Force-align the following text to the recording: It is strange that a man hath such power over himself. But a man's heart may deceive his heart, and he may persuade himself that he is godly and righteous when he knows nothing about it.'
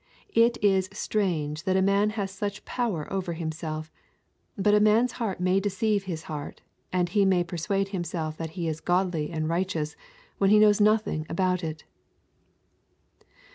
It 0.33 0.57
is 0.63 0.89
strange 0.91 1.61
that 1.65 1.77
a 1.77 1.81
man 1.83 2.09
hath 2.17 2.31
such 2.31 2.65
power 2.65 3.05
over 3.13 3.33
himself. 3.33 3.91
But 4.57 4.73
a 4.73 4.79
man's 4.79 5.11
heart 5.11 5.39
may 5.39 5.59
deceive 5.59 6.05
his 6.05 6.23
heart, 6.23 6.61
and 6.91 7.07
he 7.07 7.23
may 7.23 7.43
persuade 7.43 7.89
himself 7.89 8.35
that 8.37 8.49
he 8.57 8.67
is 8.67 8.81
godly 8.81 9.29
and 9.29 9.47
righteous 9.47 9.95
when 10.39 10.49
he 10.49 10.57
knows 10.57 10.81
nothing 10.81 11.27
about 11.29 11.63
it.' 11.63 11.83